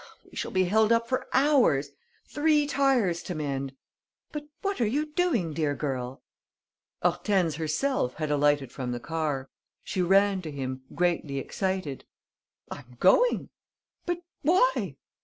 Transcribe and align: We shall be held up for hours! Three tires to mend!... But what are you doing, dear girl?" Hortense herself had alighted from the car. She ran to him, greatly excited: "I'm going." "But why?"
We 0.31 0.35
shall 0.35 0.49
be 0.49 0.63
held 0.63 0.91
up 0.91 1.07
for 1.07 1.27
hours! 1.31 1.91
Three 2.27 2.65
tires 2.65 3.21
to 3.21 3.35
mend!... 3.35 3.75
But 4.31 4.45
what 4.63 4.81
are 4.81 4.87
you 4.87 5.13
doing, 5.13 5.53
dear 5.53 5.75
girl?" 5.75 6.23
Hortense 7.03 7.57
herself 7.57 8.15
had 8.15 8.31
alighted 8.31 8.71
from 8.71 8.93
the 8.93 8.99
car. 8.99 9.51
She 9.83 10.01
ran 10.01 10.41
to 10.41 10.49
him, 10.49 10.81
greatly 10.95 11.37
excited: 11.37 12.05
"I'm 12.71 12.97
going." 12.99 13.49
"But 14.07 14.21
why?" 14.41 14.95